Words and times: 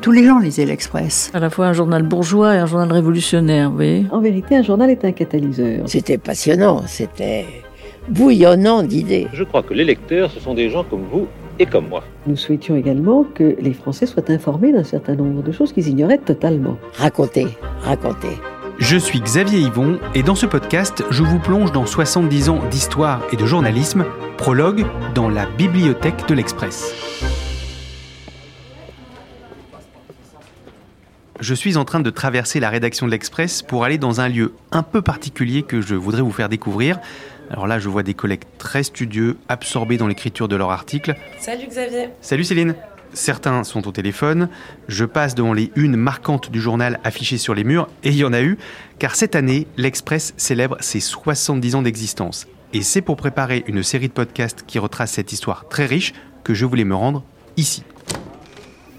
Tous 0.00 0.12
les 0.12 0.24
gens 0.24 0.38
lisaient 0.38 0.64
l'Express. 0.64 1.30
À 1.34 1.40
la 1.40 1.50
fois 1.50 1.66
un 1.66 1.74
journal 1.74 2.02
bourgeois 2.02 2.54
et 2.54 2.58
un 2.58 2.64
journal 2.64 2.90
révolutionnaire, 2.90 3.68
vous 3.68 3.76
voyez. 3.76 4.06
En 4.10 4.20
vérité, 4.20 4.56
un 4.56 4.62
journal 4.62 4.88
est 4.88 5.04
un 5.04 5.12
catalyseur. 5.12 5.86
C'était 5.86 6.16
passionnant, 6.16 6.82
c'était 6.86 7.44
bouillonnant 8.08 8.82
d'idées. 8.82 9.26
Je 9.34 9.44
crois 9.44 9.62
que 9.62 9.74
les 9.74 9.84
lecteurs, 9.84 10.30
ce 10.30 10.40
sont 10.40 10.54
des 10.54 10.70
gens 10.70 10.84
comme 10.84 11.04
vous 11.12 11.26
et 11.58 11.66
comme 11.66 11.88
moi. 11.88 12.02
Nous 12.26 12.36
souhaitions 12.36 12.76
également 12.76 13.24
que 13.34 13.56
les 13.60 13.74
Français 13.74 14.06
soient 14.06 14.30
informés 14.30 14.72
d'un 14.72 14.84
certain 14.84 15.14
nombre 15.14 15.42
de 15.42 15.52
choses 15.52 15.74
qu'ils 15.74 15.88
ignoraient 15.88 16.18
totalement. 16.18 16.78
Racontez, 16.94 17.48
racontez. 17.82 18.38
Je 18.78 18.96
suis 18.96 19.20
Xavier 19.20 19.58
Yvon 19.58 19.98
et 20.14 20.22
dans 20.22 20.34
ce 20.34 20.46
podcast, 20.46 21.04
je 21.10 21.22
vous 21.22 21.38
plonge 21.38 21.72
dans 21.72 21.84
70 21.84 22.48
ans 22.48 22.60
d'histoire 22.70 23.20
et 23.30 23.36
de 23.36 23.44
journalisme, 23.44 24.06
prologue 24.38 24.86
dans 25.14 25.28
la 25.28 25.44
bibliothèque 25.58 26.26
de 26.26 26.32
l'Express. 26.32 26.94
Je 31.40 31.54
suis 31.54 31.78
en 31.78 31.86
train 31.86 32.00
de 32.00 32.10
traverser 32.10 32.60
la 32.60 32.68
rédaction 32.68 33.06
de 33.06 33.10
l'Express 33.10 33.62
pour 33.62 33.84
aller 33.84 33.96
dans 33.96 34.20
un 34.20 34.28
lieu 34.28 34.52
un 34.72 34.82
peu 34.82 35.00
particulier 35.00 35.62
que 35.62 35.80
je 35.80 35.94
voudrais 35.94 36.20
vous 36.20 36.32
faire 36.32 36.50
découvrir. 36.50 36.98
Alors 37.50 37.66
là, 37.66 37.78
je 37.78 37.88
vois 37.88 38.02
des 38.02 38.12
collègues 38.12 38.44
très 38.58 38.82
studieux, 38.82 39.38
absorbés 39.48 39.96
dans 39.96 40.06
l'écriture 40.06 40.48
de 40.48 40.56
leur 40.56 40.70
article. 40.70 41.14
Salut 41.38 41.66
Xavier. 41.66 42.10
Salut 42.20 42.44
Céline. 42.44 42.74
Certains 43.14 43.64
sont 43.64 43.88
au 43.88 43.90
téléphone. 43.90 44.50
Je 44.86 45.06
passe 45.06 45.34
devant 45.34 45.54
les 45.54 45.72
unes 45.76 45.96
marquantes 45.96 46.50
du 46.50 46.60
journal 46.60 47.00
affichées 47.04 47.38
sur 47.38 47.54
les 47.54 47.64
murs, 47.64 47.88
et 48.04 48.10
il 48.10 48.16
y 48.16 48.24
en 48.24 48.34
a 48.34 48.42
eu, 48.42 48.58
car 48.98 49.16
cette 49.16 49.34
année, 49.34 49.66
l'Express 49.78 50.34
célèbre 50.36 50.76
ses 50.80 51.00
70 51.00 51.74
ans 51.74 51.82
d'existence. 51.82 52.48
Et 52.74 52.82
c'est 52.82 53.00
pour 53.00 53.16
préparer 53.16 53.64
une 53.66 53.82
série 53.82 54.08
de 54.08 54.12
podcasts 54.12 54.64
qui 54.66 54.78
retrace 54.78 55.12
cette 55.12 55.32
histoire 55.32 55.66
très 55.70 55.86
riche 55.86 56.12
que 56.44 56.52
je 56.52 56.66
voulais 56.66 56.84
me 56.84 56.94
rendre 56.94 57.24
ici. 57.56 57.82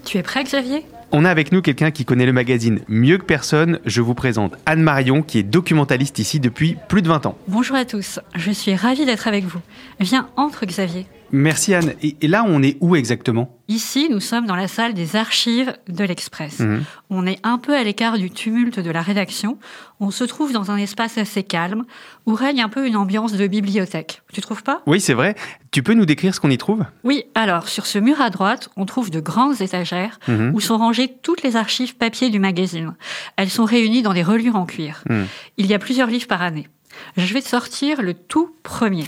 Tu 0.04 0.18
es 0.18 0.22
prêt 0.22 0.42
Xavier? 0.42 0.84
On 1.14 1.26
a 1.26 1.30
avec 1.30 1.52
nous 1.52 1.60
quelqu'un 1.60 1.90
qui 1.90 2.06
connaît 2.06 2.24
le 2.24 2.32
magazine 2.32 2.80
mieux 2.88 3.18
que 3.18 3.24
personne. 3.24 3.80
Je 3.84 4.00
vous 4.00 4.14
présente 4.14 4.54
Anne 4.64 4.80
Marion, 4.80 5.22
qui 5.22 5.38
est 5.38 5.42
documentaliste 5.42 6.18
ici 6.18 6.40
depuis 6.40 6.78
plus 6.88 7.02
de 7.02 7.08
20 7.08 7.26
ans. 7.26 7.36
Bonjour 7.48 7.76
à 7.76 7.84
tous, 7.84 8.18
je 8.34 8.50
suis 8.50 8.74
ravie 8.74 9.04
d'être 9.04 9.28
avec 9.28 9.44
vous. 9.44 9.60
Viens, 10.00 10.30
entre 10.36 10.64
Xavier. 10.64 11.06
Merci 11.32 11.74
Anne. 11.74 11.94
Et, 12.02 12.16
et 12.20 12.28
là, 12.28 12.44
on 12.46 12.62
est 12.62 12.76
où 12.80 12.94
exactement? 12.94 13.58
Ici, 13.68 14.08
nous 14.10 14.20
sommes 14.20 14.46
dans 14.46 14.54
la 14.56 14.68
salle 14.68 14.92
des 14.92 15.16
archives 15.16 15.74
de 15.88 16.04
l'Express. 16.04 16.60
Mhm. 16.60 16.84
On 17.08 17.26
est 17.26 17.38
un 17.42 17.56
peu 17.58 17.74
à 17.74 17.82
l'écart 17.82 18.18
du 18.18 18.30
tumulte 18.30 18.78
de 18.80 18.90
la 18.90 19.00
rédaction. 19.00 19.56
On 19.98 20.10
se 20.10 20.24
trouve 20.24 20.52
dans 20.52 20.70
un 20.70 20.76
espace 20.76 21.16
assez 21.16 21.42
calme 21.42 21.84
où 22.26 22.34
règne 22.34 22.60
un 22.60 22.68
peu 22.68 22.86
une 22.86 22.96
ambiance 22.96 23.32
de 23.32 23.46
bibliothèque. 23.46 24.22
Tu 24.32 24.40
trouves 24.42 24.62
pas? 24.62 24.82
Oui, 24.86 25.00
c'est 25.00 25.14
vrai. 25.14 25.34
Tu 25.70 25.82
peux 25.82 25.94
nous 25.94 26.04
décrire 26.04 26.34
ce 26.34 26.40
qu'on 26.40 26.50
y 26.50 26.58
trouve? 26.58 26.84
Oui, 27.02 27.24
alors 27.34 27.68
sur 27.68 27.86
ce 27.86 27.98
mur 27.98 28.20
à 28.20 28.28
droite, 28.28 28.68
on 28.76 28.84
trouve 28.84 29.10
de 29.10 29.20
grandes 29.20 29.60
étagères 29.62 30.18
Mhm. 30.28 30.52
où 30.54 30.60
sont 30.60 30.76
rangées 30.76 31.14
toutes 31.22 31.42
les 31.42 31.56
archives 31.56 31.96
papier 31.96 32.28
du 32.28 32.38
magazine. 32.40 32.94
Elles 33.36 33.50
sont 33.50 33.64
réunies 33.64 34.02
dans 34.02 34.12
des 34.12 34.22
reliures 34.22 34.56
en 34.56 34.66
cuir. 34.66 35.02
Mhm. 35.08 35.26
Il 35.56 35.66
y 35.66 35.72
a 35.74 35.78
plusieurs 35.78 36.08
livres 36.08 36.26
par 36.26 36.42
année. 36.42 36.68
Je 37.16 37.32
vais 37.34 37.42
te 37.42 37.48
sortir 37.48 38.02
le 38.02 38.14
tout 38.14 38.54
premier. 38.62 39.04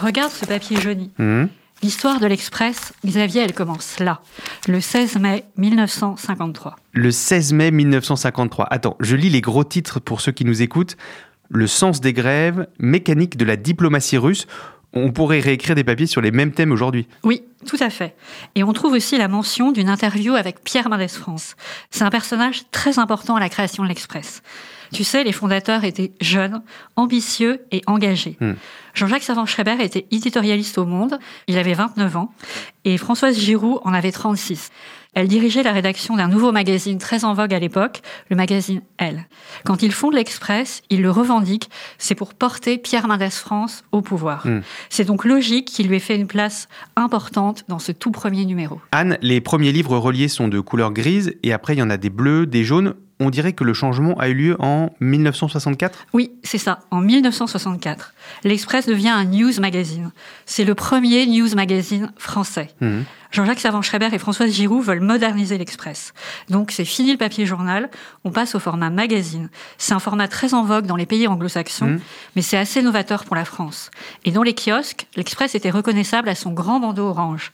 Regarde 0.00 0.32
ce 0.32 0.44
papier 0.44 0.80
jauni. 0.80 1.10
Mhm. 1.18 1.48
L'histoire 1.82 2.20
de 2.20 2.26
l'Express, 2.26 2.94
Xavier, 3.04 3.42
elle 3.42 3.52
commence 3.52 3.98
là, 4.00 4.22
le 4.66 4.80
16 4.80 5.18
mai 5.18 5.44
1953. 5.58 6.76
Le 6.92 7.10
16 7.10 7.52
mai 7.52 7.70
1953. 7.70 8.66
Attends, 8.70 8.96
je 8.98 9.14
lis 9.14 9.28
les 9.28 9.42
gros 9.42 9.62
titres 9.62 10.00
pour 10.00 10.22
ceux 10.22 10.32
qui 10.32 10.46
nous 10.46 10.62
écoutent. 10.62 10.96
Le 11.50 11.66
sens 11.66 12.00
des 12.00 12.14
grèves, 12.14 12.66
mécanique 12.78 13.36
de 13.36 13.44
la 13.44 13.56
diplomatie 13.56 14.16
russe. 14.16 14.46
On 14.94 15.12
pourrait 15.12 15.40
réécrire 15.40 15.74
des 15.74 15.84
papiers 15.84 16.06
sur 16.06 16.22
les 16.22 16.30
mêmes 16.30 16.52
thèmes 16.52 16.72
aujourd'hui. 16.72 17.06
Oui, 17.22 17.42
tout 17.66 17.76
à 17.80 17.90
fait. 17.90 18.16
Et 18.54 18.64
on 18.64 18.72
trouve 18.72 18.94
aussi 18.94 19.18
la 19.18 19.28
mention 19.28 19.70
d'une 19.70 19.90
interview 19.90 20.34
avec 20.34 20.64
Pierre 20.64 20.88
Mendès 20.88 21.08
France. 21.08 21.56
C'est 21.90 22.04
un 22.04 22.10
personnage 22.10 22.62
très 22.70 22.98
important 22.98 23.36
à 23.36 23.40
la 23.40 23.50
création 23.50 23.82
de 23.82 23.88
l'Express. 23.88 24.42
Tu 24.92 25.04
sais, 25.04 25.24
les 25.24 25.32
fondateurs 25.32 25.84
étaient 25.84 26.12
jeunes, 26.20 26.62
ambitieux 26.96 27.60
et 27.70 27.82
engagés. 27.86 28.36
Hmm. 28.40 28.54
Jean-Jacques 28.94 29.24
Savant-Schreiber 29.24 29.82
était 29.82 30.06
éditorialiste 30.10 30.78
au 30.78 30.86
Monde, 30.86 31.18
il 31.48 31.58
avait 31.58 31.74
29 31.74 32.16
ans, 32.16 32.32
et 32.84 32.96
Françoise 32.96 33.38
Giroud 33.38 33.80
en 33.84 33.92
avait 33.92 34.12
36. 34.12 34.70
Elle 35.16 35.28
dirigeait 35.28 35.62
la 35.62 35.72
rédaction 35.72 36.16
d'un 36.16 36.28
nouveau 36.28 36.52
magazine 36.52 36.98
très 36.98 37.24
en 37.24 37.32
vogue 37.32 37.54
à 37.54 37.58
l'époque, 37.58 38.02
le 38.28 38.36
magazine 38.36 38.82
Elle. 38.98 39.26
Quand 39.64 39.82
ils 39.82 39.92
fondent 39.92 40.12
l'Express, 40.12 40.82
ils 40.90 41.00
le 41.00 41.10
revendiquent, 41.10 41.70
c'est 41.96 42.14
pour 42.14 42.34
porter 42.34 42.76
Pierre 42.76 43.08
Mendès 43.08 43.30
France 43.30 43.82
au 43.92 44.02
pouvoir. 44.02 44.46
Hmm. 44.46 44.60
C'est 44.90 45.06
donc 45.06 45.24
logique 45.24 45.68
qu'il 45.68 45.88
lui 45.88 45.96
ait 45.96 46.00
fait 46.00 46.16
une 46.16 46.26
place 46.26 46.68
importante 46.96 47.64
dans 47.66 47.78
ce 47.78 47.92
tout 47.92 48.10
premier 48.10 48.44
numéro. 48.44 48.78
Anne, 48.92 49.16
les 49.22 49.40
premiers 49.40 49.72
livres 49.72 49.96
reliés 49.96 50.28
sont 50.28 50.48
de 50.48 50.60
couleur 50.60 50.92
grise 50.92 51.34
et 51.42 51.54
après 51.54 51.74
il 51.74 51.78
y 51.78 51.82
en 51.82 51.88
a 51.88 51.96
des 51.96 52.10
bleus, 52.10 52.44
des 52.44 52.62
jaunes. 52.62 52.94
On 53.18 53.30
dirait 53.30 53.54
que 53.54 53.64
le 53.64 53.72
changement 53.72 54.18
a 54.18 54.28
eu 54.28 54.34
lieu 54.34 54.56
en 54.58 54.90
1964. 55.00 56.06
Oui, 56.12 56.32
c'est 56.42 56.58
ça, 56.58 56.80
en 56.90 57.00
1964. 57.00 58.12
L'Express 58.44 58.86
devient 58.86 59.08
un 59.08 59.24
news 59.24 59.52
magazine. 59.58 60.10
C'est 60.44 60.64
le 60.64 60.74
premier 60.74 61.26
news 61.26 61.48
magazine 61.54 62.12
français. 62.18 62.68
Mhm. 62.80 63.04
Jean-Jacques 63.32 63.60
Savant-Schreiber 63.60 64.08
et 64.12 64.18
Françoise 64.18 64.52
Giroud 64.52 64.82
veulent 64.84 65.00
moderniser 65.00 65.58
l'Express. 65.58 66.14
Donc 66.50 66.70
c'est 66.70 66.84
fini 66.84 67.12
le 67.12 67.18
papier 67.18 67.46
journal, 67.46 67.90
on 68.24 68.30
passe 68.30 68.54
au 68.54 68.58
format 68.58 68.90
magazine. 68.90 69.48
C'est 69.78 69.94
un 69.94 69.98
format 69.98 70.28
très 70.28 70.54
en 70.54 70.62
vogue 70.64 70.86
dans 70.86 70.96
les 70.96 71.06
pays 71.06 71.26
anglo-saxons, 71.28 71.86
Mhm. 71.86 72.00
mais 72.36 72.42
c'est 72.42 72.56
assez 72.56 72.82
novateur 72.82 73.24
pour 73.24 73.36
la 73.36 73.44
France. 73.44 73.90
Et 74.24 74.30
dans 74.30 74.42
les 74.42 74.54
kiosques, 74.54 75.06
l'Express 75.16 75.54
était 75.54 75.70
reconnaissable 75.70 76.28
à 76.28 76.34
son 76.34 76.52
grand 76.52 76.80
bandeau 76.80 77.04
orange. 77.06 77.52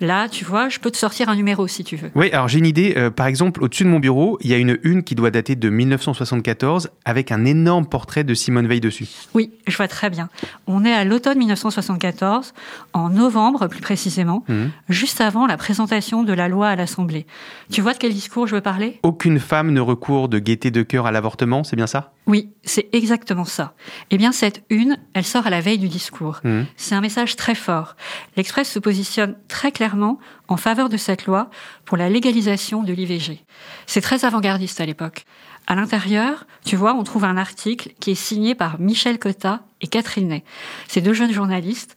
Là, 0.00 0.28
tu 0.28 0.44
vois, 0.44 0.68
je 0.68 0.78
peux 0.78 0.90
te 0.90 0.96
sortir 0.96 1.28
un 1.28 1.36
numéro 1.36 1.66
si 1.68 1.84
tu 1.84 1.96
veux. 1.96 2.10
Oui, 2.14 2.30
alors 2.32 2.48
j'ai 2.48 2.58
une 2.58 2.66
idée. 2.66 2.94
Euh, 2.96 3.10
par 3.10 3.26
exemple, 3.26 3.62
au-dessus 3.62 3.84
de 3.84 3.88
mon 3.88 4.00
bureau, 4.00 4.38
il 4.40 4.50
y 4.50 4.54
a 4.54 4.56
une 4.58 4.78
une 4.82 5.02
qui 5.04 5.14
doit 5.14 5.30
dater 5.30 5.54
de 5.56 5.68
1974 5.70 6.90
avec 7.04 7.32
un 7.32 7.44
énorme 7.44 7.86
portrait 7.86 8.24
de 8.24 8.34
Simone 8.34 8.66
Veil 8.66 8.80
dessus. 8.80 9.06
Oui, 9.34 9.52
je 9.66 9.76
vois 9.76 9.88
très 9.88 10.10
bien. 10.10 10.28
On 10.66 10.84
est 10.84 10.92
à 10.92 11.04
l'automne 11.04 11.38
1974, 11.38 12.54
en 12.92 13.08
novembre 13.10 13.66
plus 13.68 13.80
précisément, 13.80 14.44
Mhm. 14.48 14.70
juste 14.88 15.11
avant 15.20 15.46
la 15.46 15.56
présentation 15.56 16.22
de 16.22 16.32
la 16.32 16.48
loi 16.48 16.68
à 16.68 16.76
l'Assemblée. 16.76 17.26
Tu 17.70 17.80
vois 17.80 17.92
de 17.92 17.98
quel 17.98 18.12
discours 18.12 18.46
je 18.46 18.54
veux 18.54 18.60
parler? 18.60 19.00
Aucune 19.02 19.38
femme 19.38 19.72
ne 19.72 19.80
recourt 19.80 20.28
de 20.28 20.38
gaieté 20.38 20.70
de 20.70 20.82
cœur 20.82 21.06
à 21.06 21.12
l'avortement, 21.12 21.64
c'est 21.64 21.76
bien 21.76 21.86
ça? 21.86 22.12
Oui, 22.26 22.50
c'est 22.62 22.88
exactement 22.92 23.44
ça. 23.44 23.74
Eh 24.10 24.18
bien, 24.18 24.32
cette 24.32 24.64
une, 24.70 24.96
elle 25.14 25.24
sort 25.24 25.46
à 25.46 25.50
la 25.50 25.60
veille 25.60 25.78
du 25.78 25.88
discours. 25.88 26.40
Mhm. 26.44 26.66
C'est 26.76 26.94
un 26.94 27.00
message 27.00 27.36
très 27.36 27.54
fort. 27.54 27.96
L'Express 28.36 28.70
se 28.70 28.78
positionne 28.78 29.36
très 29.48 29.72
clairement 29.72 30.18
en 30.48 30.56
faveur 30.56 30.88
de 30.88 30.96
cette 30.96 31.26
loi 31.26 31.50
pour 31.84 31.96
la 31.96 32.08
légalisation 32.08 32.82
de 32.82 32.92
l'IVG. 32.92 33.44
C'est 33.86 34.00
très 34.00 34.24
avant-gardiste 34.24 34.80
à 34.80 34.86
l'époque. 34.86 35.24
À 35.66 35.74
l'intérieur, 35.74 36.46
tu 36.64 36.76
vois, 36.76 36.94
on 36.94 37.04
trouve 37.04 37.24
un 37.24 37.36
article 37.36 37.90
qui 38.00 38.10
est 38.10 38.16
signé 38.16 38.54
par 38.54 38.80
Michel 38.80 39.18
Cotta 39.18 39.60
et 39.80 39.86
Catherine 39.86 40.28
Ney. 40.28 40.44
Ces 40.88 41.00
deux 41.00 41.12
jeunes 41.12 41.32
journalistes, 41.32 41.96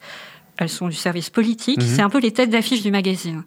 elles 0.57 0.69
sont 0.69 0.87
du 0.87 0.95
service 0.95 1.29
politique, 1.29 1.81
Mhm. 1.81 1.87
c'est 1.87 2.01
un 2.01 2.09
peu 2.09 2.19
les 2.19 2.31
têtes 2.31 2.49
d'affiche 2.49 2.81
du 2.83 2.91
magazine. 2.91 3.43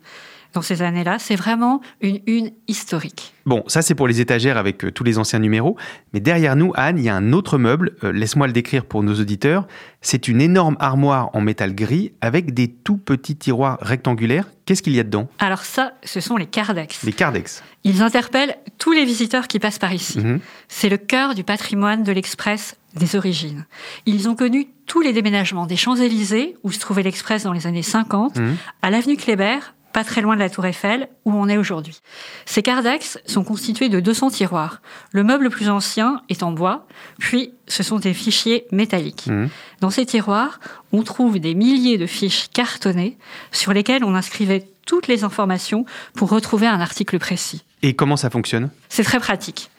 dans 0.54 0.62
ces 0.62 0.80
années-là. 0.80 1.18
C'est 1.18 1.36
vraiment 1.36 1.82
une 2.00 2.20
une 2.26 2.52
historique. 2.68 3.34
Bon, 3.44 3.62
ça 3.66 3.82
c'est 3.82 3.94
pour 3.94 4.08
les 4.08 4.22
étagères 4.22 4.56
avec 4.56 4.82
euh, 4.82 4.90
tous 4.90 5.04
les 5.04 5.18
anciens 5.18 5.40
numéros. 5.40 5.76
Mais 6.14 6.20
derrière 6.20 6.56
nous, 6.56 6.72
Anne, 6.74 6.96
il 6.96 7.04
y 7.04 7.10
a 7.10 7.14
un 7.14 7.34
autre 7.34 7.58
meuble. 7.58 7.92
Euh, 8.02 8.12
Laisse-moi 8.12 8.46
le 8.46 8.54
décrire 8.54 8.86
pour 8.86 9.02
nos 9.02 9.12
auditeurs. 9.20 9.68
C'est 10.00 10.26
une 10.26 10.40
énorme 10.40 10.78
armoire 10.80 11.28
en 11.34 11.42
métal 11.42 11.74
gris 11.74 12.12
avec 12.22 12.54
des 12.54 12.68
tout 12.68 12.96
petits 12.96 13.36
tiroirs 13.36 13.76
rectangulaires. 13.82 14.48
Qu'est-ce 14.64 14.82
qu'il 14.82 14.94
y 14.96 15.00
a 15.00 15.04
dedans? 15.04 15.28
Alors 15.38 15.64
ça, 15.66 15.92
ce 16.02 16.18
sont 16.20 16.38
les 16.38 16.46
Cardex. 16.46 17.02
Les 17.02 17.12
Cardex. 17.12 17.62
Ils 17.84 18.00
interpellent 18.02 18.56
tous 18.78 18.92
les 18.92 19.04
visiteurs 19.04 19.48
qui 19.48 19.58
passent 19.58 19.78
par 19.78 19.92
ici. 19.92 20.18
Mhm. 20.18 20.40
C'est 20.68 20.88
le 20.88 20.96
cœur 20.96 21.34
du 21.34 21.44
patrimoine 21.44 22.04
de 22.04 22.12
l'Express 22.12 22.77
des 22.94 23.16
origines. 23.16 23.66
Ils 24.06 24.28
ont 24.28 24.34
connu 24.34 24.68
tous 24.86 25.00
les 25.00 25.12
déménagements 25.12 25.66
des 25.66 25.76
Champs-Élysées, 25.76 26.56
où 26.62 26.72
se 26.72 26.78
trouvait 26.78 27.02
l'Express 27.02 27.42
dans 27.44 27.52
les 27.52 27.66
années 27.66 27.82
50, 27.82 28.36
Mhm. 28.38 28.56
à 28.82 28.90
l'avenue 28.90 29.16
Kléber, 29.16 29.58
pas 29.92 30.04
très 30.04 30.20
loin 30.20 30.34
de 30.34 30.40
la 30.40 30.50
Tour 30.50 30.66
Eiffel, 30.66 31.08
où 31.24 31.32
on 31.32 31.48
est 31.48 31.56
aujourd'hui. 31.56 31.98
Ces 32.44 32.62
Cardex 32.62 33.18
sont 33.26 33.42
constitués 33.42 33.88
de 33.88 34.00
200 34.00 34.30
tiroirs. 34.30 34.80
Le 35.12 35.24
meuble 35.24 35.44
le 35.44 35.50
plus 35.50 35.68
ancien 35.70 36.22
est 36.28 36.42
en 36.42 36.52
bois, 36.52 36.86
puis 37.18 37.52
ce 37.66 37.82
sont 37.82 37.98
des 37.98 38.12
fichiers 38.14 38.66
métalliques. 38.70 39.26
Mhm. 39.26 39.48
Dans 39.80 39.90
ces 39.90 40.04
tiroirs, 40.06 40.60
on 40.92 41.02
trouve 41.02 41.38
des 41.38 41.54
milliers 41.54 41.98
de 41.98 42.06
fiches 42.06 42.48
cartonnées 42.52 43.16
sur 43.50 43.72
lesquelles 43.72 44.04
on 44.04 44.14
inscrivait 44.14 44.66
toutes 44.86 45.08
les 45.08 45.24
informations 45.24 45.84
pour 46.14 46.30
retrouver 46.30 46.66
un 46.66 46.80
article 46.80 47.18
précis. 47.18 47.62
Et 47.82 47.94
comment 47.94 48.16
ça 48.16 48.30
fonctionne? 48.30 48.70
C'est 48.88 49.04
très 49.04 49.20
pratique. 49.20 49.70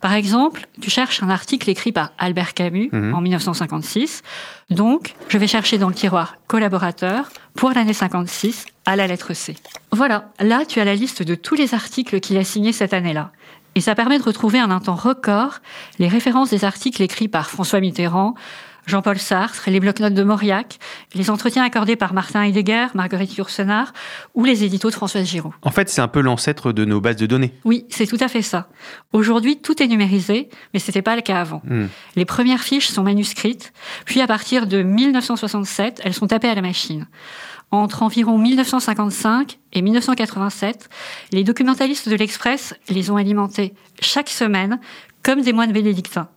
Par 0.00 0.12
exemple, 0.12 0.66
tu 0.80 0.90
cherches 0.90 1.22
un 1.22 1.30
article 1.30 1.68
écrit 1.70 1.92
par 1.92 2.12
Albert 2.18 2.54
Camus 2.54 2.88
Mhm. 2.92 3.14
en 3.14 3.20
1956. 3.20 4.22
Donc, 4.70 5.14
je 5.28 5.38
vais 5.38 5.46
chercher 5.46 5.78
dans 5.78 5.88
le 5.88 5.94
tiroir 5.94 6.36
collaborateur 6.46 7.28
pour 7.54 7.70
l'année 7.70 7.92
56 7.92 8.66
à 8.84 8.96
la 8.96 9.06
lettre 9.06 9.32
C. 9.34 9.56
Voilà, 9.92 10.30
là, 10.40 10.64
tu 10.66 10.80
as 10.80 10.84
la 10.84 10.94
liste 10.94 11.22
de 11.22 11.34
tous 11.34 11.54
les 11.54 11.74
articles 11.74 12.20
qu'il 12.20 12.36
a 12.36 12.44
signés 12.44 12.72
cette 12.72 12.92
année-là. 12.94 13.32
Et 13.74 13.80
ça 13.80 13.94
permet 13.94 14.18
de 14.18 14.22
retrouver 14.22 14.62
en 14.62 14.70
un 14.70 14.80
temps 14.80 14.94
record 14.94 15.58
les 15.98 16.08
références 16.08 16.50
des 16.50 16.64
articles 16.64 17.02
écrits 17.02 17.28
par 17.28 17.50
François 17.50 17.80
Mitterrand, 17.80 18.34
Jean-Paul 18.86 19.18
Sartre, 19.18 19.64
les 19.68 19.80
blocs-notes 19.80 20.14
de 20.14 20.22
Mauriac, 20.22 20.78
les 21.14 21.30
entretiens 21.30 21.64
accordés 21.64 21.96
par 21.96 22.14
Martin 22.14 22.42
Heidegger, 22.42 22.86
Marguerite 22.94 23.36
Yourcenar 23.36 23.92
ou 24.34 24.44
les 24.44 24.64
éditos 24.64 24.90
de 24.90 24.94
Françoise 24.94 25.26
Giraud. 25.26 25.52
En 25.62 25.70
fait, 25.70 25.88
c'est 25.88 26.00
un 26.00 26.08
peu 26.08 26.20
l'ancêtre 26.20 26.72
de 26.72 26.84
nos 26.84 27.00
bases 27.00 27.16
de 27.16 27.26
données. 27.26 27.52
Oui, 27.64 27.84
c'est 27.88 28.06
tout 28.06 28.18
à 28.20 28.28
fait 28.28 28.42
ça. 28.42 28.68
Aujourd'hui, 29.12 29.58
tout 29.58 29.82
est 29.82 29.88
numérisé, 29.88 30.48
mais 30.72 30.80
c'était 30.80 31.02
pas 31.02 31.16
le 31.16 31.22
cas 31.22 31.40
avant. 31.40 31.62
Hmm. 31.64 31.86
Les 32.14 32.24
premières 32.24 32.62
fiches 32.62 32.88
sont 32.88 33.02
manuscrites, 33.02 33.72
puis 34.04 34.20
à 34.20 34.26
partir 34.26 34.66
de 34.66 34.82
1967, 34.82 36.00
elles 36.04 36.14
sont 36.14 36.28
tapées 36.28 36.48
à 36.48 36.54
la 36.54 36.62
machine. 36.62 37.06
Entre 37.72 38.04
environ 38.04 38.38
1955 38.38 39.58
et 39.72 39.82
1987, 39.82 40.88
les 41.32 41.42
documentalistes 41.42 42.08
de 42.08 42.14
l'Express 42.14 42.74
les 42.88 43.10
ont 43.10 43.16
alimentés 43.16 43.74
chaque 44.00 44.28
semaine 44.28 44.78
comme 45.22 45.42
des 45.42 45.52
moines 45.52 45.72
bénédictins. 45.72 46.28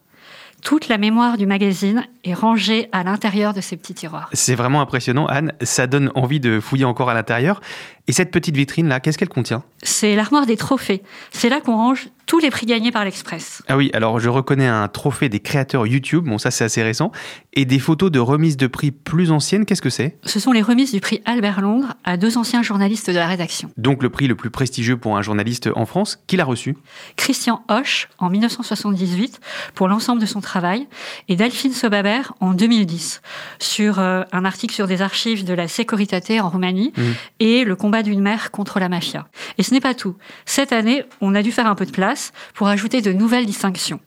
Toute 0.63 0.89
la 0.89 0.97
mémoire 0.97 1.37
du 1.37 1.45
magazine 1.45 2.05
est 2.23 2.33
rangée 2.33 2.89
à 2.91 3.03
l'intérieur 3.03 3.53
de 3.53 3.61
ces 3.61 3.77
petits 3.77 3.93
tiroirs. 3.93 4.29
C'est 4.33 4.55
vraiment 4.55 4.81
impressionnant, 4.81 5.25
Anne. 5.25 5.53
Ça 5.61 5.87
donne 5.87 6.11
envie 6.15 6.39
de 6.39 6.59
fouiller 6.59 6.85
encore 6.85 7.09
à 7.09 7.13
l'intérieur. 7.13 7.61
Et 8.07 8.11
cette 8.11 8.31
petite 8.31 8.55
vitrine-là, 8.55 8.99
qu'est-ce 8.99 9.17
qu'elle 9.17 9.29
contient? 9.29 9.63
C'est 9.83 10.15
l'armoire 10.15 10.45
des 10.45 10.57
trophées. 10.57 11.01
C'est 11.31 11.49
là 11.49 11.61
qu'on 11.61 11.75
range 11.75 12.09
tous 12.29 12.37
les 12.37 12.51
prix 12.51 12.67
gagnés 12.67 12.91
par 12.91 13.03
l'Express. 13.05 13.63
Ah 13.67 13.75
oui, 13.75 13.89
alors 13.95 14.19
je 14.19 14.29
reconnais 14.29 14.67
un 14.67 14.87
trophée 14.87 15.29
des 15.29 15.39
créateurs 15.39 15.87
YouTube, 15.87 16.25
bon 16.25 16.37
ça 16.37 16.51
c'est 16.51 16.63
assez 16.63 16.83
récent, 16.83 17.11
et 17.55 17.65
des 17.65 17.79
photos 17.79 18.11
de 18.11 18.19
remises 18.19 18.55
de 18.55 18.67
prix 18.67 18.91
plus 18.91 19.31
anciennes, 19.31 19.65
qu'est-ce 19.65 19.81
que 19.81 19.89
c'est? 19.89 20.15
Ce 20.25 20.39
sont 20.39 20.51
les 20.51 20.61
remises 20.61 20.91
du 20.91 20.99
prix 20.99 21.23
Albert 21.25 21.59
Londres 21.61 21.95
à 22.03 22.17
deux 22.17 22.37
anciens 22.37 22.61
journalistes 22.61 23.09
de 23.09 23.15
la 23.15 23.25
rédaction. 23.25 23.71
Donc 23.77 24.03
le 24.03 24.11
prix 24.11 24.27
le 24.27 24.35
plus 24.35 24.51
prestigieux 24.51 24.95
pour 24.95 25.17
un 25.17 25.23
journaliste 25.23 25.71
en 25.75 25.87
France, 25.87 26.19
qui 26.27 26.37
l'a 26.37 26.45
reçu? 26.45 26.77
Christian 27.15 27.63
Hoche 27.67 28.09
en 28.19 28.29
1978 28.29 29.39
pour 29.73 29.87
l'ensemble 29.87 30.21
de 30.21 30.27
son 30.27 30.39
travail 30.39 30.87
et 31.29 31.35
Delphine 31.35 31.73
Sobaber 31.73 32.21
en 32.41 32.53
2010 32.53 33.21
sur 33.57 33.97
euh, 33.97 34.21
un 34.31 34.45
article 34.45 34.75
sur 34.75 34.85
des 34.85 35.01
archives 35.01 35.45
de 35.45 35.53
la 35.55 35.67
Securitate 35.67 36.29
en 36.41 36.49
Roumanie 36.49 36.93
Mhm. 36.95 37.13
et 37.39 37.63
le 37.63 37.75
combat 37.75 38.03
d'une 38.03 38.21
mère 38.21 38.51
contre 38.51 38.79
la 38.79 38.87
mafia. 38.87 39.27
Et 39.57 39.63
ce 39.63 39.73
n'est 39.73 39.79
pas 39.79 39.95
tout. 39.95 40.15
Cette 40.45 40.73
année, 40.73 41.03
on 41.21 41.33
a 41.33 41.41
dû 41.41 41.51
faire 41.51 41.65
un 41.65 41.73
peu 41.75 41.85
de 41.87 41.91
place 41.91 42.18
pour 42.53 42.67
ajouter 42.67 43.01
de 43.01 43.11
nouvelles 43.13 43.45
distinctions. 43.45 43.99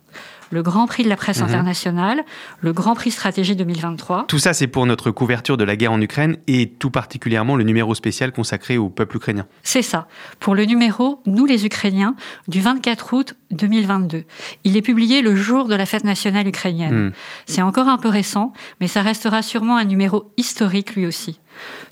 Le 0.50 0.62
Grand 0.62 0.86
Prix 0.86 1.02
de 1.02 1.08
la 1.08 1.16
presse 1.16 1.38
Mhm. 1.38 1.46
internationale, 1.48 2.24
le 2.60 2.74
Grand 2.74 2.94
Prix 2.94 3.10
Stratégie 3.10 3.56
2023, 3.56 4.26
Tout 4.28 4.38
ça 4.38 4.52
c'est 4.52 4.66
pour 4.66 4.84
notre 4.84 5.10
couverture 5.10 5.56
de 5.56 5.64
la 5.64 5.76
guerre 5.76 5.92
en 5.92 6.00
Ukraine 6.02 6.36
et 6.46 6.68
tout 6.68 6.90
particulièrement 6.90 7.56
le 7.56 7.64
numéro 7.64 7.94
spécial 7.94 8.32
consacré 8.32 8.76
au 8.76 8.90
peuple 8.90 9.16
ukrainien. 9.16 9.46
C'est 9.62 9.80
ça. 9.80 10.08
Pour 10.40 10.54
le 10.54 10.66
numéro 10.66 11.22
Nous 11.24 11.46
les 11.46 11.64
Ukrainiens 11.64 12.14
du 12.48 12.60
24 12.60 13.14
août 13.14 13.34
2022. 13.50 14.24
Il 14.64 14.76
est 14.76 14.82
publié 14.82 15.22
le 15.22 15.34
jour 15.34 15.68
de 15.68 15.74
la 15.74 15.86
fête 15.86 16.04
nationale 16.04 16.46
ukrainienne. 16.46 17.06
Hmm. 17.08 17.12
C'est 17.46 17.62
encore 17.62 17.88
un 17.88 17.96
peu 17.96 18.10
récent, 18.10 18.52
mais 18.80 18.88
ça 18.88 19.00
restera 19.00 19.40
sûrement 19.40 19.78
un 19.78 19.84
numéro 19.84 20.32
historique 20.36 20.94
lui 20.96 21.06
aussi. 21.06 21.40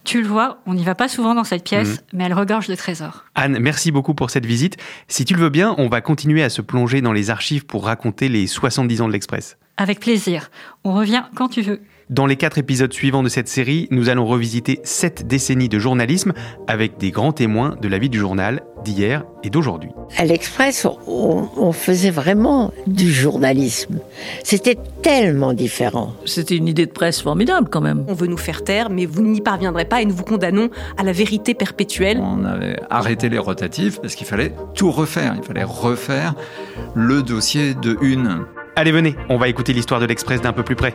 Tu 0.05 0.23
le 0.23 0.29
vois, 0.29 0.61
on 0.67 0.75
n'y 0.75 0.85
va 0.85 0.95
pas 0.95 1.09
souvent 1.09 1.35
dans 1.35 1.45
cette 1.45 1.65
pièce, 1.65 2.03
mais 2.13 2.25
elle 2.25 2.35
regorge 2.35 2.69
de 2.69 2.75
trésors. 2.75 3.25
Anne, 3.35 3.59
merci 3.61 3.93
beaucoup 3.93 4.15
pour 4.15 4.31
cette 4.31 4.47
visite. 4.47 4.77
Si 5.09 5.25
tu 5.25 5.35
le 5.35 5.41
veux 5.41 5.51
bien, 5.51 5.75
on 5.79 5.89
va 5.89 6.01
continuer 6.01 6.43
à 6.43 6.49
se 6.49 6.63
plonger 6.63 7.01
dans 7.01 7.13
les 7.13 7.31
archives 7.31 7.67
pour 7.67 7.85
raconter 7.85 8.29
les 8.29 8.47
70 8.47 9.03
ans 9.03 9.09
de 9.09 9.13
l'Express. 9.13 9.57
Avec 9.81 9.99
plaisir. 9.99 10.51
On 10.85 10.93
revient 10.93 11.23
quand 11.35 11.49
tu 11.49 11.63
veux. 11.63 11.81
Dans 12.11 12.27
les 12.27 12.37
quatre 12.37 12.59
épisodes 12.59 12.93
suivants 12.93 13.23
de 13.23 13.31
cette 13.31 13.49
série, 13.49 13.89
nous 13.91 14.11
allons 14.11 14.27
revisiter 14.27 14.79
sept 14.85 15.27
décennies 15.27 15.71
de 15.71 15.79
journalisme 15.79 16.35
avec 16.67 16.99
des 16.99 17.11
grands 17.11 17.33
témoins 17.33 17.77
de 17.81 17.89
la 17.89 17.97
vie 17.97 18.11
du 18.11 18.19
journal 18.19 18.61
d'hier 18.85 19.25
et 19.43 19.49
d'aujourd'hui. 19.49 19.89
À 20.19 20.27
l'Express, 20.27 20.87
on, 21.07 21.49
on 21.57 21.73
faisait 21.73 22.11
vraiment 22.11 22.75
du 22.87 23.11
journalisme. 23.11 24.01
C'était 24.45 24.77
tellement 25.01 25.55
différent. 25.55 26.13
C'était 26.27 26.57
une 26.57 26.69
idée 26.69 26.85
de 26.85 26.93
presse 26.93 27.23
formidable 27.23 27.69
quand 27.71 27.81
même. 27.81 28.05
On 28.07 28.13
veut 28.13 28.27
nous 28.27 28.37
faire 28.37 28.63
taire, 28.65 28.91
mais 28.91 29.07
vous 29.07 29.23
n'y 29.23 29.41
parviendrez 29.41 29.87
pas 29.87 30.03
et 30.03 30.05
nous 30.05 30.15
vous 30.15 30.25
condamnons 30.25 30.69
à 30.99 31.05
la 31.05 31.13
vérité 31.13 31.55
perpétuelle. 31.55 32.21
On 32.21 32.45
avait 32.45 32.79
arrêté 32.91 33.31
les 33.31 33.39
rotatifs 33.39 33.99
parce 33.99 34.15
qu'il 34.15 34.27
fallait 34.27 34.53
tout 34.75 34.91
refaire. 34.91 35.37
Il 35.39 35.43
fallait 35.43 35.65
refaire 35.65 36.35
le 36.95 37.23
dossier 37.23 37.73
de 37.73 37.97
une. 38.03 38.45
Allez, 38.77 38.93
venez, 38.93 39.17
on 39.29 39.37
va 39.37 39.49
écouter 39.49 39.73
l'histoire 39.73 40.01
de 40.01 40.07
l'Express 40.07 40.41
d'un 40.41 40.53
peu 40.53 40.63
plus 40.63 40.77
près. 40.77 40.95